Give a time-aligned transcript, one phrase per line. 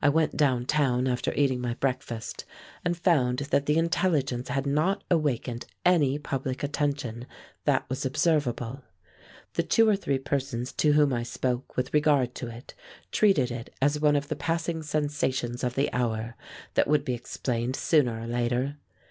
[0.00, 2.46] I went down town after eating my breakfast
[2.86, 7.26] and found that the intelligence had not awakened any public attention
[7.66, 8.82] that was observable.
[9.52, 12.72] The two or three persons to whom I spoke with regard to it
[13.10, 16.34] treated it as one of the passing sensations of the hour
[16.72, 18.78] that would be explained sooner or later.